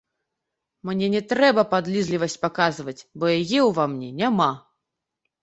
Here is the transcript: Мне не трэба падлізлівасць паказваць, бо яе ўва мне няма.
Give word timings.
Мне 0.89 1.09
не 1.15 1.21
трэба 1.33 1.63
падлізлівасць 1.73 2.39
паказваць, 2.47 2.97
бо 3.19 3.31
яе 3.37 3.59
ўва 3.69 3.87
мне 3.95 4.09
няма. 4.25 4.51